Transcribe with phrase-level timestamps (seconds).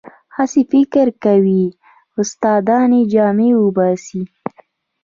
[0.35, 1.63] هسې فکر کوي
[2.21, 4.21] استادان یې جامې وباسي.